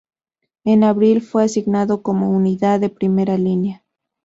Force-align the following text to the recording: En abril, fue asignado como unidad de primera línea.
En 0.63 0.83
abril, 0.83 1.21
fue 1.21 1.43
asignado 1.43 2.01
como 2.01 2.31
unidad 2.31 2.79
de 2.79 2.89
primera 2.89 3.37
línea. 3.37 3.85